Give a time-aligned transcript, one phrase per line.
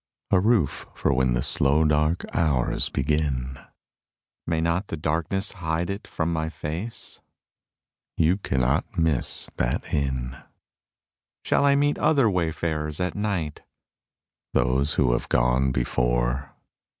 [0.31, 3.59] A roof for when the slow dark hours begin.
[4.47, 7.21] May not the darkness hide it from my face?
[8.17, 10.37] You cannot miss that inn.
[11.45, 13.61] Shall I meet other wayfarers at night?
[14.55, 16.55] Those who have gone before.